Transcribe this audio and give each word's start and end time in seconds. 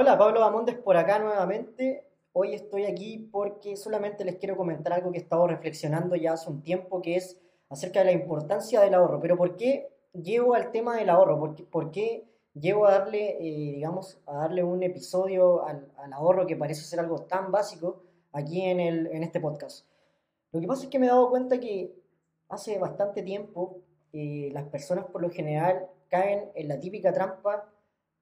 Hola, 0.00 0.16
Pablo 0.16 0.38
Bamondes 0.38 0.76
por 0.76 0.96
acá 0.96 1.18
nuevamente. 1.18 2.06
Hoy 2.32 2.54
estoy 2.54 2.84
aquí 2.84 3.28
porque 3.32 3.74
solamente 3.74 4.24
les 4.24 4.36
quiero 4.36 4.56
comentar 4.56 4.92
algo 4.92 5.10
que 5.10 5.18
he 5.18 5.20
estado 5.20 5.48
reflexionando 5.48 6.14
ya 6.14 6.34
hace 6.34 6.48
un 6.48 6.62
tiempo, 6.62 7.02
que 7.02 7.16
es 7.16 7.36
acerca 7.68 7.98
de 7.98 8.04
la 8.04 8.12
importancia 8.12 8.80
del 8.80 8.94
ahorro. 8.94 9.18
Pero 9.20 9.36
¿por 9.36 9.56
qué 9.56 9.88
llevo 10.12 10.54
al 10.54 10.70
tema 10.70 10.96
del 10.96 11.10
ahorro? 11.10 11.56
¿Por 11.68 11.90
qué, 11.90 12.28
llevo 12.54 12.86
a 12.86 12.92
darle, 12.92 13.38
eh, 13.40 13.72
digamos, 13.72 14.20
a 14.26 14.34
darle 14.34 14.62
un 14.62 14.84
episodio 14.84 15.66
al, 15.66 15.90
al, 15.96 16.12
ahorro 16.12 16.46
que 16.46 16.54
parece 16.54 16.82
ser 16.82 17.00
algo 17.00 17.22
tan 17.22 17.50
básico 17.50 18.04
aquí 18.30 18.60
en, 18.60 18.78
el, 18.78 19.08
en 19.08 19.24
este 19.24 19.40
podcast? 19.40 19.84
Lo 20.52 20.60
que 20.60 20.68
pasa 20.68 20.84
es 20.84 20.90
que 20.90 21.00
me 21.00 21.06
he 21.06 21.10
dado 21.10 21.28
cuenta 21.28 21.58
que 21.58 21.92
hace 22.48 22.78
bastante 22.78 23.24
tiempo 23.24 23.80
eh, 24.12 24.50
las 24.52 24.68
personas 24.68 25.06
por 25.06 25.22
lo 25.22 25.30
general 25.30 25.88
caen 26.06 26.52
en 26.54 26.68
la 26.68 26.78
típica 26.78 27.12
trampa 27.12 27.68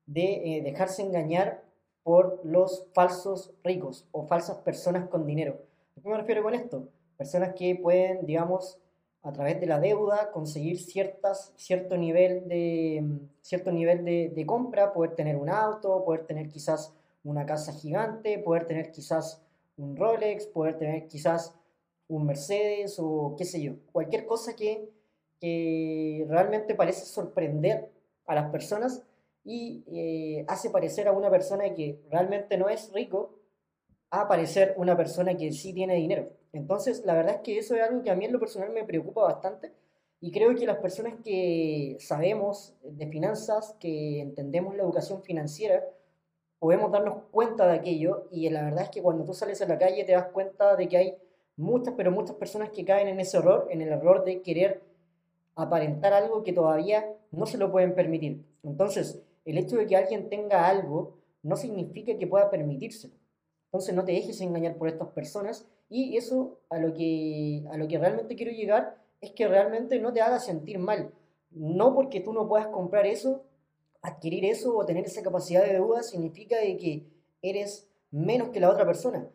de 0.07 0.57
eh, 0.57 0.63
dejarse 0.63 1.03
engañar 1.03 1.66
por 2.07 2.39
los 2.45 2.87
falsos 2.95 3.51
ricos 3.65 4.07
o 4.13 4.29
falsas 4.29 4.59
personas 4.59 5.09
con 5.09 5.27
dinero. 5.27 5.59
¿A 5.99 6.01
qué 6.01 6.09
me 6.09 6.17
refiero 6.17 6.41
con 6.41 6.55
esto? 6.55 6.87
Personas 7.17 7.53
que 7.55 7.75
pueden, 7.75 8.25
digamos, 8.25 8.79
a 9.25 9.33
través 9.33 9.59
de 9.59 9.67
la 9.67 9.81
deuda 9.81 10.31
conseguir 10.31 10.79
ciertas, 10.79 11.53
cierto 11.57 11.97
nivel, 11.97 12.47
de, 12.47 13.05
cierto 13.43 13.73
nivel 13.73 14.05
de, 14.05 14.31
de 14.33 14.47
compra, 14.47 14.93
poder 14.93 15.17
tener 15.17 15.35
un 15.35 15.49
auto, 15.49 16.05
poder 16.05 16.27
tener 16.27 16.49
quizás 16.49 16.95
una 17.25 17.45
casa 17.45 17.73
gigante, 17.73 18.39
poder 18.39 18.69
tener 18.69 18.93
quizás 18.93 19.43
un 19.77 19.97
Rolex, 19.97 20.47
poder 20.47 20.79
tener 20.79 21.09
quizás 21.09 21.57
un 22.07 22.25
Mercedes 22.25 23.01
o 23.01 23.35
qué 23.37 23.45
sé 23.45 23.61
yo, 23.61 23.73
cualquier 23.91 24.27
cosa 24.27 24.55
que, 24.55 24.89
que 25.41 26.25
realmente 26.29 26.77
parece 26.77 27.05
sorprender 27.05 27.91
a 28.29 28.37
las 28.37 28.49
personas 28.53 29.03
y 29.47 29.85
eh, 29.87 30.45
hace 30.49 30.71
parecer 30.71 31.07
a 31.07 31.13
una 31.13 31.31
persona 31.31 31.73
que 31.73 32.03
realmente 32.11 32.59
no 32.59 32.69
es 32.69 32.93
rico 32.93 33.39
a 34.11 34.27
parecer 34.27 34.75
una 34.77 34.97
persona 34.97 35.37
que 35.37 35.53
sí 35.53 35.73
tiene 35.73 35.95
dinero. 35.95 36.31
Entonces, 36.53 37.05
la 37.05 37.15
verdad 37.15 37.37
es 37.37 37.41
que 37.43 37.59
eso 37.59 37.77
es 37.77 37.83
algo 37.83 38.03
que 38.03 38.11
a 38.11 38.17
mí 38.17 38.25
en 38.25 38.33
lo 38.33 38.41
personal 38.41 38.71
me 38.71 38.83
preocupa 38.83 39.23
bastante 39.23 39.73
y 40.21 40.33
creo 40.33 40.55
que 40.57 40.67
las 40.67 40.79
personas 40.79 41.15
que 41.25 41.97
sabemos 42.01 42.75
de 42.83 43.07
finanzas, 43.07 43.77
que 43.79 44.21
entendemos 44.21 44.75
la 44.75 44.83
educación 44.83 45.23
financiera, 45.23 45.85
podemos 46.59 46.91
darnos 46.91 47.23
cuenta 47.31 47.69
de 47.69 47.75
aquello 47.75 48.27
y 48.33 48.49
la 48.51 48.65
verdad 48.65 48.85
es 48.85 48.91
que 48.91 49.03
cuando 49.03 49.25
tú 49.25 49.33
sales 49.33 49.63
a 49.63 49.67
la 49.67 49.79
calle 49.79 50.05
te 50.05 50.13
das 50.13 50.27
cuenta 50.33 50.75
de 50.75 50.89
que 50.89 50.97
hay 50.97 51.19
muchas, 51.57 51.95
pero 51.97 52.11
muchas 52.11 52.35
personas 52.35 52.71
que 52.71 52.85
caen 52.85 53.07
en 53.07 53.21
ese 53.21 53.37
error, 53.37 53.69
en 53.71 53.81
el 53.81 53.91
error 53.91 54.25
de 54.25 54.43
querer 54.43 54.83
aparentar 55.55 56.13
algo 56.13 56.43
que 56.43 56.53
todavía 56.53 57.15
no 57.31 57.47
se 57.47 57.59
lo 57.59 57.71
pueden 57.71 57.95
permitir. 57.95 58.45
Entonces, 58.63 59.23
el 59.47 59.57
hecho 59.57 59.77
de 59.77 59.87
que 59.87 59.97
alguien 59.97 60.29
tenga 60.29 60.69
algo 60.69 61.17
no 61.43 61.57
significa 61.57 62.19
que 62.19 62.27
pueda 62.27 62.51
permitírselo. 62.51 63.15
Entonces 63.67 63.95
no 63.95 64.05
te 64.05 64.13
dejes 64.13 64.41
engañar 64.41 64.77
por 64.77 64.89
estas 64.89 65.09
personas 65.09 65.67
y 65.89 66.17
eso 66.17 66.59
a 66.69 66.79
lo 66.79 66.93
que, 66.93 67.65
a 67.71 67.77
lo 67.79 67.89
que 67.89 67.99
realmente 67.99 68.35
quiero 68.35 68.53
llegar 68.53 68.97
es 69.21 69.31
que 69.31 69.47
realmente 69.47 69.99
no 70.01 70.13
te 70.13 70.21
haga 70.21 70.41
sentir 70.41 70.79
mal. 70.79 71.13
No 71.51 71.95
porque 71.95 72.21
tú 72.21 72.33
no 72.33 72.49
puedas 72.49 72.67
comprar 72.67 73.07
eso, 73.07 73.45
adquirir 74.03 74.45
eso 74.45 74.77
o 74.77 74.85
tener 74.85 75.05
esa 75.05 75.23
capacidad 75.23 75.65
de 75.65 75.75
deuda 75.75 76.03
significa 76.03 76.59
de 76.59 76.77
que 76.77 77.07
eres 77.41 77.89
menos 78.11 78.51
que 78.51 78.61
la 78.61 78.71
otra 78.71 78.85
persona. 78.85 79.29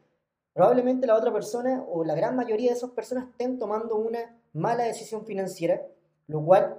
Probablemente 0.54 1.08
la 1.08 1.16
otra 1.16 1.32
persona 1.32 1.86
o 1.88 2.04
la 2.04 2.16
gran 2.16 2.36
mayoría 2.36 2.72
de 2.72 2.78
esas 2.78 2.92
personas 2.92 3.30
estén 3.30 3.58
tomando 3.58 3.96
una 3.96 4.38
mala 4.54 4.84
decisión 4.84 5.26
financiera, 5.26 5.82
lo 6.28 6.44
cual 6.44 6.78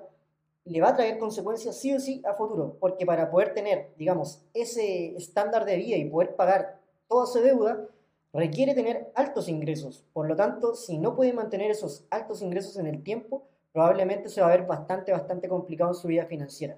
le 0.64 0.80
va 0.80 0.90
a 0.90 0.96
traer 0.96 1.18
consecuencias 1.18 1.76
sí 1.76 1.92
o 1.94 2.00
sí 2.00 2.22
a 2.24 2.34
futuro, 2.34 2.76
porque 2.78 3.04
para 3.04 3.30
poder 3.30 3.54
tener, 3.54 3.92
digamos, 3.96 4.42
ese 4.54 5.16
estándar 5.16 5.64
de 5.64 5.76
vida 5.76 5.96
y 5.96 6.08
poder 6.08 6.36
pagar 6.36 6.80
toda 7.08 7.26
su 7.26 7.40
deuda, 7.40 7.88
requiere 8.32 8.74
tener 8.74 9.10
altos 9.14 9.48
ingresos. 9.48 10.04
Por 10.12 10.28
lo 10.28 10.36
tanto, 10.36 10.74
si 10.74 10.98
no 10.98 11.16
puede 11.16 11.32
mantener 11.32 11.70
esos 11.70 12.06
altos 12.10 12.42
ingresos 12.42 12.76
en 12.78 12.86
el 12.86 13.02
tiempo, 13.02 13.44
probablemente 13.72 14.28
se 14.28 14.40
va 14.40 14.48
a 14.48 14.56
ver 14.56 14.66
bastante, 14.66 15.12
bastante 15.12 15.48
complicado 15.48 15.90
en 15.90 15.96
su 15.96 16.08
vida 16.08 16.26
financiera. 16.26 16.76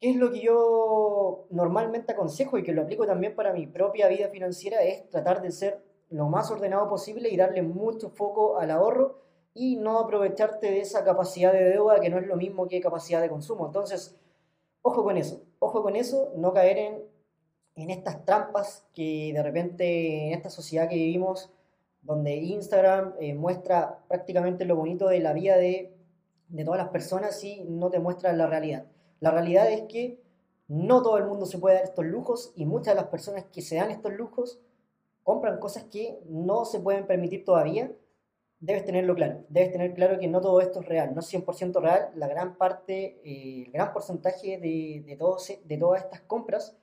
¿Qué 0.00 0.10
es 0.10 0.16
lo 0.16 0.32
que 0.32 0.40
yo 0.40 1.46
normalmente 1.50 2.12
aconsejo 2.12 2.58
y 2.58 2.62
que 2.62 2.72
lo 2.72 2.82
aplico 2.82 3.06
también 3.06 3.36
para 3.36 3.52
mi 3.52 3.66
propia 3.66 4.08
vida 4.08 4.28
financiera? 4.28 4.82
Es 4.82 5.08
tratar 5.10 5.42
de 5.42 5.52
ser 5.52 5.82
lo 6.08 6.26
más 6.28 6.50
ordenado 6.50 6.88
posible 6.88 7.28
y 7.28 7.36
darle 7.36 7.62
mucho 7.62 8.10
foco 8.10 8.58
al 8.58 8.70
ahorro 8.70 9.18
y 9.54 9.76
no 9.76 9.98
aprovecharte 9.98 10.70
de 10.70 10.80
esa 10.80 11.04
capacidad 11.04 11.52
de 11.52 11.64
deuda 11.64 12.00
que 12.00 12.10
no 12.10 12.18
es 12.18 12.26
lo 12.26 12.36
mismo 12.36 12.68
que 12.68 12.80
capacidad 12.80 13.20
de 13.20 13.28
consumo. 13.28 13.66
Entonces, 13.66 14.16
ojo 14.82 15.02
con 15.02 15.16
eso, 15.16 15.42
ojo 15.58 15.82
con 15.82 15.96
eso, 15.96 16.32
no 16.36 16.52
caer 16.52 16.78
en, 16.78 17.02
en 17.76 17.90
estas 17.90 18.24
trampas 18.24 18.86
que 18.94 19.32
de 19.34 19.42
repente 19.42 20.28
en 20.28 20.34
esta 20.34 20.50
sociedad 20.50 20.88
que 20.88 20.96
vivimos, 20.96 21.50
donde 22.02 22.36
Instagram 22.36 23.14
eh, 23.20 23.34
muestra 23.34 23.98
prácticamente 24.08 24.64
lo 24.64 24.76
bonito 24.76 25.08
de 25.08 25.20
la 25.20 25.32
vida 25.32 25.56
de, 25.56 25.92
de 26.48 26.64
todas 26.64 26.78
las 26.78 26.88
personas 26.88 27.42
y 27.44 27.62
no 27.64 27.90
te 27.90 27.98
muestra 27.98 28.32
la 28.32 28.46
realidad. 28.46 28.86
La 29.20 29.30
realidad 29.30 29.70
es 29.70 29.82
que 29.82 30.22
no 30.68 31.02
todo 31.02 31.18
el 31.18 31.26
mundo 31.26 31.44
se 31.44 31.58
puede 31.58 31.76
dar 31.76 31.84
estos 31.84 32.06
lujos 32.06 32.52
y 32.54 32.64
muchas 32.64 32.94
de 32.94 33.00
las 33.00 33.10
personas 33.10 33.44
que 33.52 33.60
se 33.60 33.76
dan 33.76 33.90
estos 33.90 34.12
lujos 34.12 34.60
compran 35.24 35.58
cosas 35.58 35.84
que 35.84 36.18
no 36.26 36.64
se 36.64 36.80
pueden 36.80 37.06
permitir 37.06 37.44
todavía 37.44 37.92
debes 38.60 38.84
tenerlo 38.84 39.14
claro. 39.14 39.44
Debes 39.48 39.72
tener 39.72 39.94
claro 39.94 40.18
que 40.18 40.28
no 40.28 40.40
todo 40.40 40.60
esto 40.60 40.80
es 40.80 40.86
real, 40.86 41.14
no 41.14 41.20
es 41.20 41.32
100% 41.32 41.80
real. 41.80 42.10
La 42.14 42.28
gran 42.28 42.56
parte, 42.56 43.20
eh, 43.24 43.64
el 43.66 43.72
gran 43.72 43.92
porcentaje 43.92 44.58
de, 44.58 45.02
de, 45.06 45.58
de 45.64 45.76
todas 45.78 46.02
estas 46.02 46.20
compras 46.22 46.76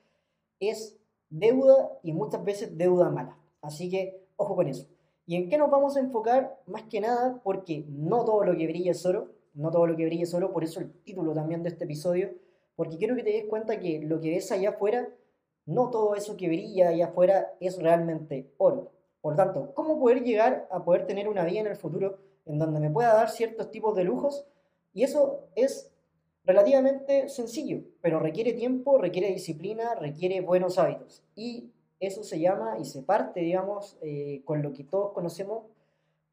es 0.60 0.98
deuda 1.30 1.92
y 2.04 2.14
muchas 2.14 2.44
veces 2.44 2.78
deuda 2.78 3.10
mala. 3.10 3.38
Así 3.62 3.90
que 3.90 4.28
ojo 4.36 4.56
con 4.56 4.68
eso. 4.68 4.88
¿Y 5.26 5.36
en 5.36 5.50
qué 5.50 5.58
nos 5.58 5.70
vamos 5.70 5.98
a 5.98 6.00
enfocar? 6.00 6.62
Más 6.66 6.84
que 6.84 7.02
nada 7.02 7.42
porque 7.44 7.84
no 7.90 8.24
todo 8.24 8.44
lo 8.44 8.56
que 8.56 8.68
brilla 8.68 8.92
es 8.92 9.06
oro, 9.06 9.32
no 9.54 9.72
todo 9.72 9.86
lo 9.86 9.98
que 9.98 10.06
brilla 10.06 10.24
es 10.24 10.34
oro, 10.34 10.54
por 10.54 10.64
eso 10.64 10.80
el 10.80 10.92
título 11.04 11.34
también 11.34 11.64
de 11.64 11.70
este 11.70 11.84
episodio, 11.84 12.34
porque 12.76 12.98
quiero 12.98 13.16
que 13.16 13.24
te 13.24 13.32
des 13.32 13.46
cuenta 13.46 13.80
que 13.80 14.00
lo 14.00 14.22
que 14.22 14.30
ves 14.30 14.52
allá 14.52 14.70
afuera, 14.70 15.10
no 15.66 15.90
todo 15.90 16.16
eso 16.16 16.38
que 16.38 16.48
brilla 16.48 16.90
allá 16.90 17.08
afuera 17.08 17.54
es 17.60 17.82
realmente 17.82 18.54
oro. 18.58 18.92
Por 19.22 19.36
tanto, 19.36 19.74
¿cómo 19.74 20.00
poder 20.00 20.24
llegar 20.24 20.68
a 20.72 20.84
poder 20.84 21.06
tener 21.06 21.28
una 21.28 21.44
vida 21.44 21.60
en 21.62 21.68
el 21.68 21.76
futuro 21.76 22.18
en 22.46 22.60
donde 22.60 22.80
me 22.80 22.90
pueda 22.90 23.14
dar 23.14 23.30
ciertos 23.30 23.72
tipos 23.72 23.96
de 23.96 24.04
lujos? 24.04 24.46
Y 24.94 25.04
eso 25.04 25.48
es 25.56 25.92
relativamente 26.44 27.28
sencillo, 27.28 27.82
pero 28.02 28.20
requiere 28.20 28.54
tiempo, 28.54 28.98
requiere 28.98 29.34
disciplina, 29.34 29.96
requiere 29.96 30.42
buenos 30.42 30.80
hábitos. 30.80 31.24
Y 31.36 31.72
eso 32.00 32.24
se 32.24 32.40
llama 32.40 32.78
y 32.80 32.86
se 32.86 33.04
parte, 33.04 33.42
digamos, 33.42 33.98
eh, 34.02 34.42
con 34.46 34.62
lo 34.62 34.72
que 34.72 34.84
todos 34.84 35.12
conocemos 35.12 35.64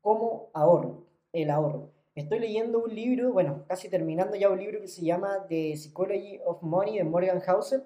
como 0.00 0.50
ahorro, 0.52 1.04
el 1.32 1.50
ahorro. 1.50 1.90
Estoy 2.14 2.38
leyendo 2.38 2.78
un 2.78 2.94
libro, 2.94 3.32
bueno, 3.32 3.64
casi 3.66 3.88
terminando 3.88 4.36
ya 4.36 4.48
un 4.48 4.60
libro 4.60 4.80
que 4.80 4.86
se 4.86 5.04
llama 5.04 5.46
The 5.48 5.76
Psychology 5.76 6.40
of 6.44 6.62
Money 6.62 6.98
de 6.98 7.04
Morgan 7.04 7.40
Housel. 7.40 7.82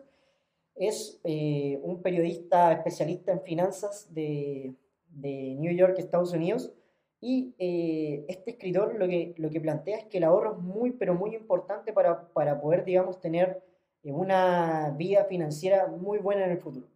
Es 0.74 1.18
eh, 1.24 1.80
un 1.82 2.02
periodista 2.02 2.72
especialista 2.72 3.32
en 3.32 3.40
finanzas 3.40 4.12
de, 4.12 4.74
de 5.20 5.56
New 5.58 5.72
York, 5.72 5.98
Estados 5.98 6.32
Unidos. 6.32 6.72
Y 7.20 7.54
eh, 7.58 8.24
este 8.28 8.52
escritor 8.52 8.94
lo 8.94 9.08
que, 9.08 9.34
lo 9.38 9.50
que 9.50 9.60
plantea 9.60 9.98
es 9.98 10.04
que 10.04 10.18
el 10.18 10.24
ahorro 10.24 10.52
es 10.52 10.58
muy, 10.58 10.92
pero 10.92 11.14
muy 11.14 11.34
importante 11.34 11.92
para, 11.92 12.28
para 12.28 12.60
poder, 12.60 12.84
digamos, 12.84 13.20
tener 13.20 13.62
eh, 14.02 14.12
una 14.12 14.94
vida 14.96 15.24
financiera 15.24 15.88
muy 15.88 16.18
buena 16.18 16.44
en 16.44 16.52
el 16.52 16.58
futuro. 16.58 16.86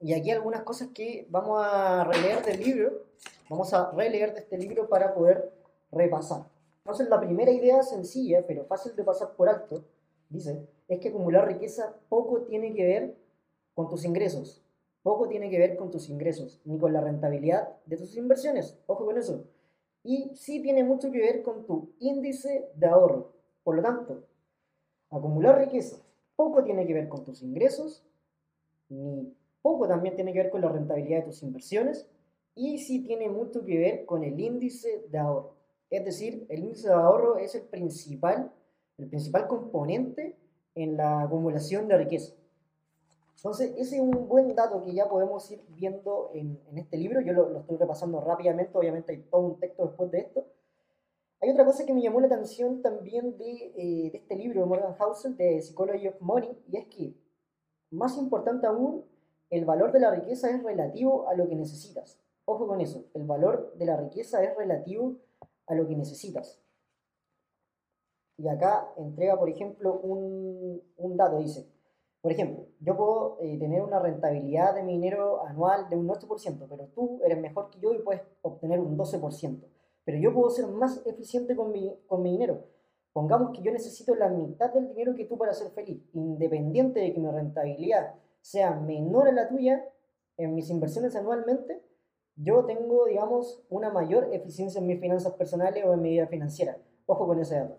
Y 0.00 0.12
aquí 0.14 0.30
algunas 0.30 0.62
cosas 0.62 0.88
que 0.94 1.26
vamos 1.28 1.60
a 1.60 2.04
releer 2.04 2.44
del 2.44 2.60
libro, 2.60 3.06
vamos 3.50 3.74
a 3.74 3.90
releer 3.90 4.32
de 4.32 4.40
este 4.40 4.56
libro 4.56 4.88
para 4.88 5.12
poder 5.12 5.52
repasar. 5.90 6.46
Entonces, 6.78 7.08
la 7.08 7.20
primera 7.20 7.50
idea 7.50 7.82
sencilla, 7.82 8.46
pero 8.46 8.64
fácil 8.64 8.94
de 8.94 9.02
pasar 9.02 9.34
por 9.34 9.48
alto, 9.48 9.84
dice, 10.28 10.68
es 10.86 11.00
que 11.00 11.08
acumular 11.08 11.48
riqueza 11.48 11.96
poco 12.08 12.42
tiene 12.42 12.72
que 12.72 12.84
ver 12.84 13.16
con 13.74 13.88
tus 13.88 14.04
ingresos, 14.04 14.64
poco 15.08 15.26
tiene 15.26 15.48
que 15.48 15.58
ver 15.58 15.78
con 15.78 15.90
tus 15.90 16.10
ingresos, 16.10 16.60
ni 16.66 16.78
con 16.78 16.92
la 16.92 17.00
rentabilidad 17.00 17.78
de 17.86 17.96
tus 17.96 18.14
inversiones. 18.14 18.78
Ojo 18.86 19.06
con 19.06 19.16
eso. 19.16 19.46
Y 20.04 20.32
sí 20.34 20.60
tiene 20.60 20.84
mucho 20.84 21.10
que 21.10 21.18
ver 21.18 21.42
con 21.42 21.64
tu 21.64 21.94
índice 21.98 22.68
de 22.74 22.86
ahorro. 22.88 23.32
Por 23.64 23.76
lo 23.76 23.82
tanto, 23.82 24.26
acumular 25.08 25.58
riqueza 25.58 25.96
poco 26.36 26.62
tiene 26.62 26.86
que 26.86 26.92
ver 26.92 27.08
con 27.08 27.24
tus 27.24 27.42
ingresos, 27.42 28.04
ni 28.90 29.34
poco 29.62 29.88
también 29.88 30.14
tiene 30.14 30.34
que 30.34 30.42
ver 30.42 30.50
con 30.50 30.60
la 30.60 30.68
rentabilidad 30.68 31.20
de 31.20 31.24
tus 31.24 31.42
inversiones, 31.42 32.06
y 32.54 32.76
sí 32.76 33.02
tiene 33.02 33.30
mucho 33.30 33.64
que 33.64 33.78
ver 33.78 34.04
con 34.04 34.22
el 34.24 34.38
índice 34.38 35.06
de 35.08 35.18
ahorro. 35.18 35.54
Es 35.88 36.04
decir, 36.04 36.44
el 36.50 36.64
índice 36.64 36.88
de 36.88 36.94
ahorro 36.94 37.38
es 37.38 37.54
el 37.54 37.62
principal, 37.62 38.52
el 38.98 39.08
principal 39.08 39.48
componente 39.48 40.36
en 40.74 40.98
la 40.98 41.22
acumulación 41.22 41.88
de 41.88 41.96
riqueza. 41.96 42.34
Entonces, 43.38 43.72
ese 43.76 43.96
es 43.96 44.02
un 44.02 44.28
buen 44.28 44.54
dato 44.54 44.82
que 44.82 44.92
ya 44.92 45.08
podemos 45.08 45.50
ir 45.50 45.64
viendo 45.68 46.30
en, 46.34 46.60
en 46.68 46.78
este 46.78 46.96
libro. 46.96 47.20
Yo 47.20 47.32
lo, 47.32 47.48
lo, 47.48 47.60
estoy 47.60 47.76
repasando 47.76 48.20
rápidamente, 48.20 48.76
obviamente 48.76 49.12
hay 49.12 49.22
todo 49.22 49.42
un 49.42 49.60
texto 49.60 49.86
después 49.86 50.10
de 50.10 50.18
esto. 50.18 50.44
Hay 51.40 51.50
otra 51.50 51.64
cosa 51.64 51.86
que 51.86 51.94
me 51.94 52.02
llamó 52.02 52.20
la 52.20 52.26
atención 52.26 52.82
también 52.82 53.38
de, 53.38 53.72
eh, 53.76 54.10
de 54.10 54.18
este 54.18 54.34
libro 54.34 54.60
de 54.60 54.66
Morgan 54.66 54.94
Housel, 54.94 55.36
de 55.36 55.62
Psychology 55.62 56.08
of 56.08 56.20
Money, 56.20 56.58
y 56.68 56.76
es 56.78 56.86
que, 56.88 57.14
más 57.90 58.18
importante 58.18 58.66
aún, 58.66 59.04
el 59.50 59.64
valor 59.64 59.92
de 59.92 60.00
la 60.00 60.10
riqueza 60.10 60.50
es 60.50 60.62
relativo 60.62 61.28
a 61.28 61.34
lo 61.34 61.48
que 61.48 61.54
necesitas. 61.54 62.20
Ojo 62.44 62.66
con 62.66 62.80
eso, 62.80 63.04
el 63.14 63.24
valor 63.24 63.72
de 63.76 63.86
la 63.86 63.96
riqueza 63.96 64.42
es 64.42 64.56
relativo 64.56 65.16
a 65.66 65.74
lo 65.74 65.86
que 65.86 65.94
necesitas. 65.94 66.60
Y 68.36 68.48
acá 68.48 68.92
entrega, 68.96 69.38
por 69.38 69.48
ejemplo, 69.48 70.00
un, 70.00 70.82
dato, 71.16 71.38
dice, 71.38 71.68
por 72.20 72.32
ejemplo, 72.32 72.66
yo 72.80 72.96
puedo 72.96 73.38
eh, 73.40 73.58
tener 73.58 73.82
una 73.82 74.00
rentabilidad 74.00 74.74
de 74.74 74.82
mi 74.82 74.94
dinero 74.94 75.46
anual 75.46 75.88
de 75.88 75.96
un 75.96 76.08
8%, 76.08 76.66
pero 76.68 76.86
tú 76.94 77.20
eres 77.24 77.38
mejor 77.38 77.70
que 77.70 77.78
yo 77.78 77.94
y 77.94 77.98
puedes 77.98 78.22
obtener 78.42 78.80
un 78.80 78.96
12%. 78.96 79.62
Pero 80.04 80.18
yo 80.18 80.34
puedo 80.34 80.50
ser 80.50 80.66
más 80.66 81.06
eficiente 81.06 81.54
con 81.54 81.70
mi, 81.70 81.94
con 82.06 82.22
mi 82.22 82.32
dinero. 82.32 82.64
Pongamos 83.12 83.56
que 83.56 83.62
yo 83.62 83.72
necesito 83.72 84.14
la 84.14 84.28
mitad 84.28 84.72
del 84.72 84.88
dinero 84.88 85.14
que 85.14 85.24
tú 85.24 85.38
para 85.38 85.52
ser 85.52 85.70
feliz, 85.70 86.02
independiente 86.12 87.00
de 87.00 87.12
que 87.12 87.20
mi 87.20 87.30
rentabilidad 87.30 88.14
sea 88.40 88.74
menor 88.74 89.28
a 89.28 89.32
la 89.32 89.48
tuya 89.48 89.88
en 90.36 90.54
mis 90.54 90.70
inversiones 90.70 91.14
anualmente, 91.16 91.82
yo 92.36 92.64
tengo, 92.64 93.06
digamos, 93.06 93.64
una 93.68 93.90
mayor 93.90 94.28
eficiencia 94.32 94.80
en 94.80 94.86
mis 94.86 95.00
finanzas 95.00 95.34
personales 95.34 95.84
o 95.84 95.92
en 95.94 96.02
mi 96.02 96.10
vida 96.10 96.28
financiera. 96.28 96.78
Ojo 97.06 97.26
con 97.26 97.40
ese 97.40 97.56
dato. 97.56 97.78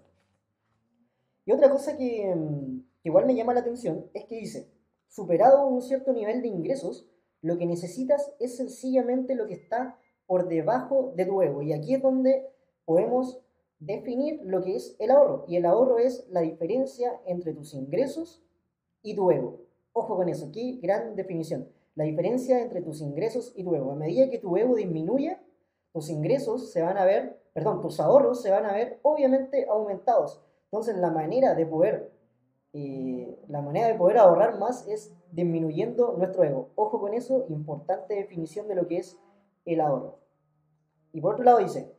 Y 1.46 1.52
otra 1.54 1.70
cosa 1.70 1.96
que, 1.98 2.36
mm, 2.36 2.82
igual 3.04 3.26
me 3.26 3.36
llama 3.36 3.54
la 3.54 3.62
atención 3.62 4.10
es 4.14 4.26
que 4.26 4.36
dice, 4.36 4.72
superado 5.08 5.68
un 5.68 5.82
cierto 5.82 6.14
nivel 6.14 6.42
de 6.42 6.48
ingresos, 6.48 7.08
lo 7.42 7.58
que 7.58 7.66
necesitas 7.66 8.34
es 8.40 8.58
sencillamente 8.58 9.36
lo 9.36 9.48
que 9.48 9.54
está 9.54 9.98
por 10.26 10.48
debajo 10.48 11.14
de 11.16 11.26
tu 11.26 11.42
ego. 11.42 11.62
Y 11.62 11.74
aquí 11.74 11.96
es 11.96 12.02
donde 12.02 12.48
podemos 12.86 13.42
definir 13.80 14.42
lo 14.44 14.62
que 14.62 14.76
es 14.76 14.96
el 15.00 15.12
ahorro. 15.12 15.46
Y 15.48 15.56
el 15.56 15.66
ahorro 15.66 16.00
es 16.00 16.28
la 16.30 16.42
diferencia 16.42 17.20
entre 17.26 17.54
tus 17.54 17.74
ingresos 17.74 18.44
y 19.02 19.16
tu 19.16 19.32
ego. 19.32 19.62
Ojo 19.94 20.16
con 20.18 20.30
eso, 20.30 20.48
aquí 20.48 20.80
gran 20.82 21.16
definición. 21.16 21.70
La 21.96 22.04
diferencia 22.04 22.62
entre 22.62 22.82
tus 22.82 23.02
ingresos 23.02 23.54
y 23.56 23.64
tu 23.64 23.74
ego. 23.74 23.92
A 23.92 23.96
medida 23.96 24.30
que 24.30 24.38
tu 24.38 24.56
ego 24.58 24.76
disminuya, 24.76 25.42
tus 25.94 26.10
ingresos 26.10 26.72
se 26.72 26.82
van 26.82 26.98
a 26.98 27.06
ver, 27.06 27.42
perdón, 27.54 27.82
tus 27.82 28.00
ahorros 28.00 28.42
se 28.42 28.52
van 28.52 28.66
a 28.66 28.74
ver 28.74 29.00
obviamente 29.02 29.66
aumentados. 29.70 30.42
Entonces 30.66 30.98
la 30.98 31.10
manera 31.10 31.56
de 31.56 31.66
poder, 31.66 32.12
eh, 32.74 33.40
la 33.48 33.62
manera 33.62 33.88
de 33.88 33.96
poder 33.96 34.18
ahorrar 34.18 34.60
más 34.60 34.88
es 34.88 35.14
disminuyendo 35.32 36.16
nuestro 36.18 36.44
ego. 36.44 36.70
Ojo 36.76 37.00
con 37.00 37.14
eso, 37.14 37.46
importante 37.50 38.16
definición 38.16 38.68
de 38.68 38.76
lo 38.76 38.88
que 38.88 38.98
es 38.98 39.18
el 39.66 39.82
ahorro. 39.82 40.20
Y 41.12 41.22
por 41.22 41.34
otro 41.34 41.46
lado 41.46 41.60
dice, 41.60 41.96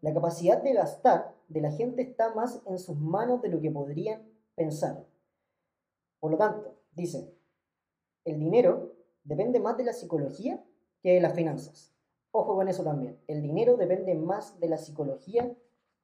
la 0.00 0.12
capacidad 0.12 0.62
de 0.62 0.74
gastar 0.74 1.34
de 1.48 1.60
la 1.60 1.72
gente 1.72 2.02
está 2.02 2.34
más 2.34 2.62
en 2.66 2.78
sus 2.78 2.96
manos 2.98 3.42
de 3.42 3.48
lo 3.48 3.60
que 3.60 3.70
podrían 3.70 4.22
pensar. 4.54 5.04
Por 6.20 6.30
lo 6.30 6.38
tanto, 6.38 6.76
dice, 6.92 7.34
el 8.24 8.38
dinero 8.38 8.92
depende 9.24 9.60
más 9.60 9.76
de 9.76 9.84
la 9.84 9.92
psicología 9.92 10.64
que 11.02 11.14
de 11.14 11.20
las 11.20 11.34
finanzas. 11.34 11.92
Ojo 12.30 12.54
con 12.54 12.68
eso 12.68 12.82
también. 12.84 13.18
El 13.26 13.42
dinero 13.42 13.76
depende 13.76 14.14
más 14.14 14.58
de 14.60 14.68
la 14.68 14.78
psicología 14.78 15.54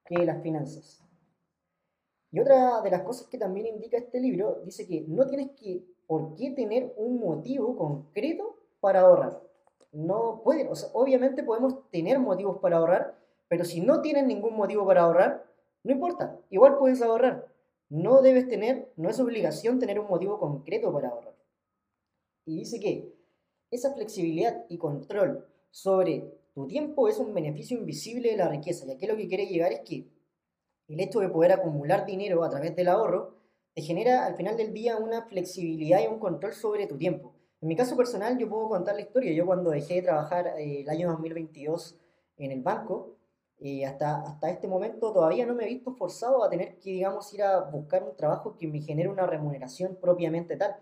que 0.05 0.19
de 0.19 0.26
las 0.26 0.43
finanzas. 0.43 1.07
Y 2.31 2.41
otra 2.41 2.83
de 2.83 2.91
las 2.91 3.03
cosas 3.03 3.29
que 3.29 3.39
también 3.39 3.67
indica 3.67 3.97
este 3.97 4.21
libro 4.21 4.61
dice 4.65 4.87
que 4.87 5.05
no 5.09 5.27
tienes 5.27 5.51
que 5.53 5.85
por 6.07 6.35
qué 6.35 6.51
tener 6.51 6.95
un 6.97 7.21
motivo 7.21 7.77
concreto 7.77 8.57
para 8.81 9.01
ahorrar 9.01 9.49
no 9.93 10.43
pueden, 10.45 10.69
obviamente 10.93 11.43
podemos 11.43 11.89
tener 11.91 12.19
motivos 12.19 12.59
para 12.61 12.79
ahorrar, 12.79 13.19
pero 13.49 13.65
si 13.65 13.81
no 13.81 14.03
tienes 14.03 14.27
ningún 14.27 14.57
motivo 14.57 14.87
para 14.87 15.03
ahorrar, 15.03 15.47
no 15.85 15.93
importa, 15.93 16.39
igual 16.51 16.77
puedes 16.79 17.01
ahorrar. 17.03 17.47
No 17.89 18.21
debes 18.21 18.49
tener, 18.49 18.93
no 18.97 19.09
es 19.09 19.19
obligación 19.19 19.79
tener 19.79 19.99
un 19.99 20.09
motivo 20.09 20.39
concreto 20.39 20.93
para 20.93 21.09
ahorrar. 21.09 21.35
Y 22.45 22.59
dice 22.59 22.81
que 22.81 23.15
esa 23.71 23.95
flexibilidad 23.95 24.67
y 24.69 24.77
control 24.77 25.47
sobre 25.71 26.31
tu 26.55 26.67
tiempo 26.67 27.09
es 27.09 27.19
un 27.19 27.33
beneficio 27.33 27.79
invisible 27.79 28.31
de 28.31 28.37
la 28.37 28.49
riqueza. 28.49 28.87
Y 28.87 28.91
aquí 28.91 29.07
lo 29.07 29.17
que 29.17 29.29
quiere 29.29 29.47
llegar 29.47 29.73
es 29.73 29.81
que 29.81 30.07
el 30.88 31.00
hecho 31.00 31.20
de 31.20 31.29
poder 31.29 31.52
acumular 31.52 32.06
dinero 32.06 32.43
a 32.43 32.50
través 32.50 32.75
del 32.75 32.88
ahorro 32.88 33.35
te 33.75 33.82
genera 33.82 34.26
al 34.26 34.35
final 34.35 34.56
del 34.56 34.73
día 34.73 34.96
una 34.96 35.23
flexibilidad 35.23 36.00
y 36.02 36.06
un 36.06 36.19
control 36.19 36.52
sobre 36.55 36.87
tu 36.87 36.96
tiempo. 36.96 37.35
En 37.61 37.69
mi 37.69 37.76
caso 37.76 37.96
personal, 37.96 38.38
yo 38.38 38.49
puedo 38.49 38.69
contar 38.69 38.94
la 38.94 39.02
historia. 39.02 39.32
Yo 39.32 39.44
cuando 39.44 39.70
dejé 39.70 39.94
de 39.94 40.02
trabajar 40.02 40.46
eh, 40.58 40.81
el 40.81 40.88
año 40.88 41.08
2022 41.11 41.99
en 42.37 42.52
el 42.52 42.62
banco, 42.62 43.17
eh, 43.61 43.85
hasta, 43.85 44.23
hasta 44.23 44.50
este 44.50 44.69
momento 44.69 45.12
todavía 45.12 45.44
no 45.44 45.55
me 45.55 45.64
he 45.64 45.69
visto 45.69 45.93
forzado 45.93 46.44
a 46.44 46.49
tener 46.50 46.79
que, 46.79 46.91
digamos, 46.91 47.32
ir 47.34 47.43
a 47.43 47.61
buscar 47.61 48.05
un 48.05 48.17
trabajo 48.17 48.56
que 48.56 48.69
me 48.69 48.81
genere 48.81 49.08
una 49.08 49.26
remuneración 49.26 49.99
propiamente 50.00 50.56
tal. 50.56 50.76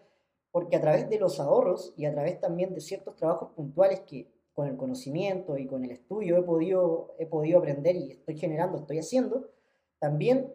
Porque 0.50 0.76
a 0.76 0.80
través 0.80 1.08
de 1.08 1.18
los 1.18 1.40
ahorros 1.40 1.92
y 1.96 2.04
a 2.04 2.12
través 2.12 2.40
también 2.40 2.74
de 2.74 2.80
ciertos 2.80 3.16
trabajos 3.16 3.50
puntuales 3.52 4.00
que 4.00 4.30
con 4.52 4.68
el 4.68 4.76
conocimiento 4.76 5.58
y 5.58 5.66
con 5.66 5.84
el 5.84 5.90
estudio 5.90 6.38
he 6.38 6.42
podido, 6.42 7.14
he 7.18 7.26
podido 7.26 7.58
aprender 7.58 7.96
y 7.96 8.12
estoy 8.12 8.38
generando, 8.38 8.78
estoy 8.78 8.98
haciendo, 8.98 9.50
también 9.98 10.52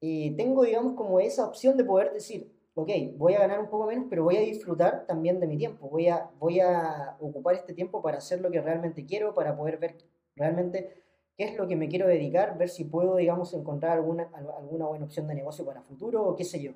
eh, 0.00 0.34
tengo, 0.36 0.64
digamos, 0.64 0.94
como 0.94 1.20
esa 1.20 1.46
opción 1.46 1.76
de 1.76 1.84
poder 1.84 2.12
decir, 2.12 2.50
ok, 2.74 2.90
voy 3.16 3.34
a 3.34 3.40
ganar 3.40 3.60
un 3.60 3.68
poco 3.68 3.86
menos, 3.86 4.06
pero 4.08 4.24
voy 4.24 4.36
a 4.36 4.40
disfrutar 4.40 5.06
también 5.06 5.40
de 5.40 5.46
mi 5.46 5.56
tiempo. 5.56 5.88
Voy 5.88 6.08
a, 6.08 6.30
voy 6.38 6.60
a 6.60 7.16
ocupar 7.20 7.54
este 7.54 7.74
tiempo 7.74 8.02
para 8.02 8.18
hacer 8.18 8.40
lo 8.40 8.50
que 8.50 8.60
realmente 8.60 9.04
quiero, 9.04 9.34
para 9.34 9.56
poder 9.56 9.78
ver 9.78 9.98
realmente 10.36 11.02
qué 11.36 11.44
es 11.44 11.56
lo 11.56 11.66
que 11.66 11.76
me 11.76 11.88
quiero 11.88 12.06
dedicar, 12.06 12.56
ver 12.56 12.68
si 12.68 12.84
puedo, 12.84 13.16
digamos, 13.16 13.52
encontrar 13.54 13.92
alguna, 13.92 14.30
alguna 14.34 14.86
buena 14.86 15.04
opción 15.04 15.26
de 15.26 15.34
negocio 15.34 15.64
para 15.64 15.82
futuro 15.82 16.24
o 16.24 16.36
qué 16.36 16.44
sé 16.44 16.60
yo. 16.60 16.72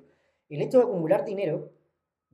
El 0.49 0.61
hecho 0.61 0.77
de 0.77 0.85
acumular 0.85 1.25
dinero, 1.25 1.71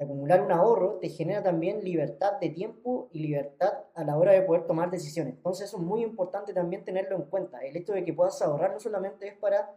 acumular 0.04 0.42
un 0.42 0.52
ahorro, 0.52 1.00
te 1.00 1.10
genera 1.10 1.44
también 1.44 1.84
libertad 1.84 2.40
de 2.40 2.50
tiempo 2.50 3.10
y 3.12 3.20
libertad 3.20 3.86
a 3.94 4.04
la 4.04 4.18
hora 4.18 4.32
de 4.32 4.42
poder 4.42 4.66
tomar 4.66 4.90
decisiones. 4.90 5.36
Entonces 5.36 5.68
eso 5.68 5.78
es 5.78 5.84
muy 5.84 6.04
importante 6.04 6.54
también 6.54 6.84
tenerlo 6.84 7.16
en 7.16 7.24
cuenta. 7.24 7.60
El 7.60 7.78
hecho 7.78 7.94
de 7.94 8.04
que 8.04 8.14
puedas 8.14 8.42
ahorrar 8.42 8.74
no 8.74 8.80
solamente 8.80 9.28
es 9.28 9.38
para 9.38 9.76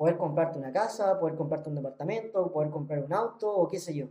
Poder 0.00 0.16
comprarte 0.16 0.58
una 0.58 0.72
casa, 0.72 1.20
poder 1.20 1.36
comprarte 1.36 1.68
un 1.68 1.74
departamento, 1.74 2.50
poder 2.50 2.70
comprar 2.70 3.04
un 3.04 3.12
auto 3.12 3.54
o 3.54 3.68
qué 3.68 3.78
sé 3.78 3.94
yo. 3.94 4.06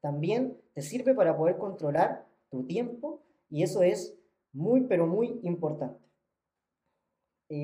También 0.00 0.58
te 0.72 0.80
sirve 0.80 1.12
para 1.12 1.36
poder 1.36 1.58
controlar 1.58 2.26
tu 2.48 2.64
tiempo 2.64 3.20
y 3.50 3.62
eso 3.62 3.82
es 3.82 4.16
muy, 4.54 4.86
pero 4.86 5.06
muy 5.06 5.40
importante. 5.42 6.00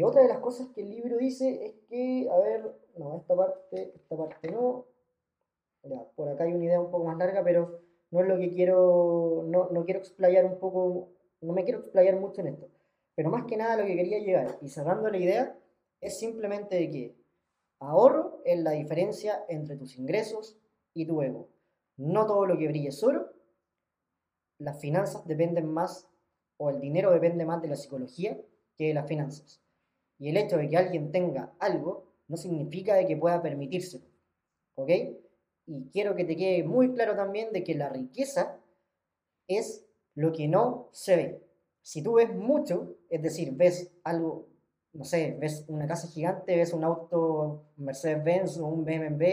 Otra 0.05 0.21
de 0.21 0.29
las 0.29 0.41
cosas 0.41 0.69
que 0.75 0.83
el 0.83 0.91
libro 0.91 1.17
dice 1.17 1.65
es 1.65 1.75
que, 1.89 2.29
a 2.31 2.39
ver, 2.39 2.71
no, 2.99 3.17
esta 3.17 3.35
parte, 3.35 3.95
esta 3.97 4.15
parte 4.15 4.51
no. 4.51 4.85
Por 6.15 6.29
acá 6.29 6.45
hay 6.45 6.53
una 6.53 6.65
idea 6.65 6.81
un 6.81 6.91
poco 6.91 7.05
más 7.05 7.17
larga, 7.17 7.43
pero 7.43 7.81
no 8.11 8.21
es 8.21 8.29
lo 8.29 8.39
que 8.39 8.51
quiero, 8.51 9.45
no, 9.47 9.69
no 9.71 9.85
quiero 9.85 10.01
explayar 10.01 10.45
un 10.45 10.59
poco, 10.59 11.11
no 11.41 11.53
me 11.53 11.65
quiero 11.65 11.81
explayar 11.81 12.17
mucho 12.17 12.41
en 12.41 12.49
esto. 12.49 12.69
Pero 13.15 13.31
más 13.31 13.45
que 13.45 13.57
nada 13.57 13.77
lo 13.77 13.87
que 13.87 13.97
quería 13.97 14.19
llegar, 14.19 14.59
y 14.61 14.69
cerrando 14.69 15.11
la 15.11 15.19
idea, 15.19 15.59
es 16.01 16.19
simplemente 16.19 16.77
de 16.77 16.91
que 16.91 17.21
Ahorro 17.81 18.43
es 18.45 18.61
la 18.61 18.73
diferencia 18.73 19.45
entre 19.49 19.77
tus 19.77 19.97
ingresos 19.97 20.59
y 20.93 21.07
tu 21.07 21.23
ego. 21.23 21.49
No 21.97 22.27
todo 22.27 22.45
lo 22.45 22.59
que 22.59 22.69
brille 22.69 22.89
es 22.89 23.03
oro. 23.03 23.33
Las 24.59 24.79
finanzas 24.81 25.27
dependen 25.27 25.67
más, 25.67 26.07
o 26.59 26.69
el 26.69 26.81
dinero 26.81 27.11
depende 27.11 27.47
más 27.47 27.63
de 27.63 27.69
la 27.69 27.77
psicología 27.77 28.39
que 28.77 28.89
de 28.89 28.95
las 28.95 29.07
finanzas. 29.07 29.63
Y 30.19 30.29
el 30.29 30.37
hecho 30.37 30.59
de 30.59 30.69
que 30.69 30.77
alguien 30.77 31.11
tenga 31.11 31.55
algo 31.59 32.05
no 32.29 32.37
significa 32.37 32.95
de 32.95 33.07
que 33.07 33.17
pueda 33.17 33.41
permitirse. 33.41 34.03
¿Ok? 34.75 34.91
Y 35.71 35.89
quiero 35.91 36.17
que 36.17 36.25
te 36.25 36.37
quede 36.37 36.65
muy 36.65 36.93
claro 36.95 37.15
también 37.15 37.53
de 37.53 37.63
que 37.63 37.75
la 37.75 37.89
riqueza 37.89 38.59
es 39.47 39.87
lo 40.15 40.33
que 40.33 40.49
no 40.49 40.89
se 40.93 41.17
ve. 41.17 41.47
Si 41.83 42.03
tú 42.03 42.15
ves 42.15 42.35
mucho, 42.35 42.97
es 43.09 43.23
decir, 43.23 43.53
ves 43.53 43.93
algo 44.03 44.51
no 44.93 45.05
sé, 45.05 45.37
ves 45.39 45.65
una 45.69 45.87
casa 45.87 46.09
gigante, 46.09 46.57
ves 46.57 46.73
un 46.73 46.85
auto 46.85 47.67
Mercedes-Benz 47.77 48.59
o 48.59 48.67
un 48.67 48.85
BMW. 48.85 49.25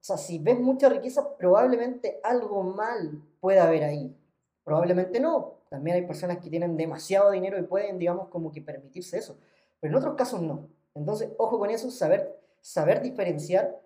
O 0.00 0.06
sea, 0.06 0.16
si 0.16 0.38
ves 0.38 0.58
mucha 0.58 0.88
riqueza, 0.88 1.36
probablemente 1.36 2.20
algo 2.22 2.62
mal 2.62 3.22
pueda 3.40 3.66
haber 3.66 3.84
ahí. 3.84 4.16
Probablemente 4.64 5.20
no. 5.20 5.60
También 5.68 5.96
hay 5.96 6.06
personas 6.06 6.38
que 6.38 6.48
tienen 6.48 6.76
demasiado 6.76 7.30
dinero 7.30 7.58
y 7.58 7.62
pueden, 7.62 7.98
digamos, 7.98 8.28
como 8.28 8.52
que 8.52 8.62
permitirse 8.62 9.18
eso. 9.18 9.38
Pero 9.80 9.92
en 9.92 9.98
otros 9.98 10.14
casos 10.14 10.40
no. 10.40 10.68
Entonces, 10.94 11.30
ojo 11.36 11.58
con 11.58 11.70
eso, 11.70 11.90
saber, 11.90 12.40
saber 12.60 13.02
diferenciar 13.02 13.78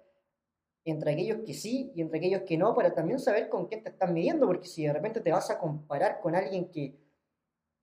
entre 0.84 1.12
aquellos 1.12 1.38
que 1.44 1.54
sí 1.54 1.92
y 1.94 2.00
entre 2.00 2.18
aquellos 2.18 2.42
que 2.42 2.56
no, 2.56 2.74
para 2.74 2.94
también 2.94 3.18
saber 3.18 3.48
con 3.48 3.66
quién 3.66 3.82
te 3.82 3.90
están 3.90 4.14
midiendo, 4.14 4.46
porque 4.46 4.68
si 4.68 4.86
de 4.86 4.92
repente 4.92 5.20
te 5.20 5.32
vas 5.32 5.50
a 5.50 5.58
comparar 5.58 6.20
con 6.20 6.34
alguien 6.34 6.70
que, 6.70 6.98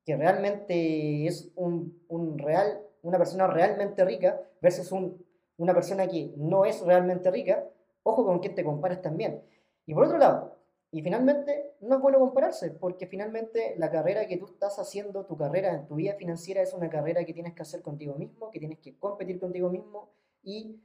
que 0.04 0.16
realmente 0.16 1.28
es 1.28 1.52
un, 1.56 2.04
un 2.08 2.38
real 2.38 2.82
una 3.06 3.20
persona 3.20 3.46
realmente 3.46 4.04
rica 4.04 4.42
versus 4.62 4.92
una 5.58 5.74
persona 5.74 6.08
que 6.08 6.34
no 6.38 6.66
es 6.66 6.82
realmente 6.82 7.30
rica, 7.30 7.64
ojo 8.02 8.26
con 8.26 8.40
quién 8.40 8.56
te 8.56 8.64
comparas 8.64 9.02
también. 9.02 9.44
Y 9.86 9.94
por 9.94 10.06
otro 10.06 10.18
lado, 10.18 10.58
y 10.92 11.04
finalmente, 11.04 11.76
no 11.82 11.98
es 11.98 12.02
bueno 12.02 12.20
compararse, 12.20 12.72
porque 12.72 13.06
finalmente 13.06 13.76
la 13.78 13.92
carrera 13.92 14.28
que 14.28 14.38
tú 14.38 14.46
estás 14.46 14.80
haciendo, 14.80 15.26
tu 15.26 15.38
carrera 15.38 15.76
en 15.76 15.86
tu 15.86 15.96
vida 15.96 16.16
financiera, 16.16 16.64
es 16.64 16.74
una 16.74 16.90
carrera 16.90 17.24
que 17.26 17.34
tienes 17.34 17.54
que 17.54 17.62
hacer 17.62 17.84
contigo 17.84 18.16
mismo, 18.16 18.50
que 18.50 18.60
tienes 18.60 18.80
que 18.80 18.98
competir 18.98 19.40
contigo 19.40 19.70
mismo 19.70 20.10
y 20.42 20.82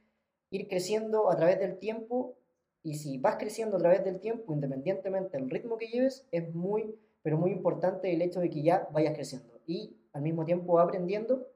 ir 0.51 0.67
creciendo 0.67 1.31
a 1.31 1.35
través 1.35 1.59
del 1.59 1.79
tiempo 1.79 2.35
Y 2.83 2.95
si 2.95 3.17
vas 3.17 3.37
creciendo 3.37 3.77
a 3.77 3.79
través 3.79 4.03
del 4.03 4.19
tiempo, 4.19 4.53
independientemente 4.53 5.37
del 5.37 5.49
ritmo 5.49 5.77
que 5.77 5.87
lleves, 5.87 6.27
es 6.31 6.53
muy, 6.53 6.95
pero 7.23 7.37
muy 7.37 7.51
importante 7.51 8.13
el 8.13 8.21
hecho 8.21 8.39
de 8.39 8.49
que 8.49 8.63
ya 8.63 8.87
vayas 8.91 9.13
creciendo 9.15 9.59
y 9.67 9.95
al 10.13 10.21
mismo 10.23 10.45
tiempo 10.45 10.79
aprendiendo 10.79 11.47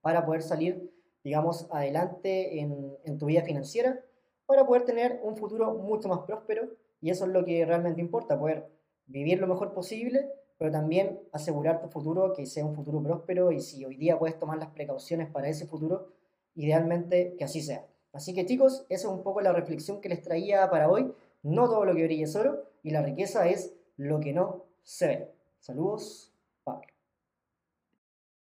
para 0.00 0.24
poder 0.26 0.42
salir, 0.42 0.92
digamos, 1.24 1.68
adelante 1.70 2.60
en, 2.60 2.96
en 3.04 3.18
tu 3.18 3.26
vida 3.26 3.42
financiera, 3.42 4.00
para 4.46 4.66
poder 4.66 4.84
tener 4.84 5.20
un 5.22 5.36
futuro 5.36 5.74
mucho 5.74 6.08
más 6.08 6.20
próspero. 6.20 6.68
Y 7.00 7.10
eso 7.10 7.26
es 7.26 7.30
lo 7.32 7.44
que 7.44 7.64
realmente 7.64 8.00
importa, 8.00 8.38
poder 8.38 8.66
vivir 9.06 9.38
lo 9.40 9.46
mejor 9.46 9.72
posible, 9.72 10.28
pero 10.58 10.70
también 10.70 11.20
asegurar 11.32 11.80
tu 11.80 11.88
futuro, 11.88 12.32
que 12.32 12.46
sea 12.46 12.64
un 12.64 12.74
futuro 12.74 13.02
próspero 13.02 13.52
y 13.52 13.60
si 13.60 13.84
hoy 13.84 13.96
día 13.96 14.18
puedes 14.18 14.38
tomar 14.38 14.58
las 14.58 14.70
precauciones 14.70 15.30
para 15.30 15.48
ese 15.48 15.66
futuro, 15.66 16.08
idealmente 16.54 17.34
que 17.38 17.44
así 17.44 17.60
sea. 17.60 17.86
Así 18.16 18.32
que 18.32 18.46
chicos, 18.46 18.86
esa 18.88 19.08
es 19.08 19.12
un 19.12 19.22
poco 19.22 19.42
la 19.42 19.52
reflexión 19.52 20.00
que 20.00 20.08
les 20.08 20.22
traía 20.22 20.70
para 20.70 20.88
hoy. 20.88 21.12
No 21.42 21.68
todo 21.68 21.84
lo 21.84 21.94
que 21.94 22.04
brilla 22.04 22.24
es 22.24 22.34
oro 22.34 22.64
y 22.82 22.90
la 22.90 23.02
riqueza 23.02 23.46
es 23.46 23.74
lo 23.98 24.20
que 24.20 24.32
no 24.32 24.64
se 24.82 25.06
ve. 25.06 25.30
Saludos. 25.60 26.32